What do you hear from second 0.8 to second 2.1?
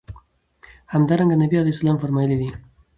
همدرانګه نبي عليه السلام